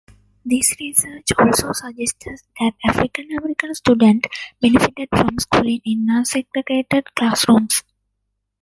This 0.43 0.75
research 0.79 1.27
also 1.37 1.73
suggested 1.73 2.39
that 2.59 2.73
African 2.83 3.27
American 3.37 3.75
students 3.75 4.29
benefited 4.59 5.09
from 5.15 5.37
schooling 5.37 5.79
in 5.85 6.07
nonsegregated 6.07 7.03
classrooms. 7.15 7.83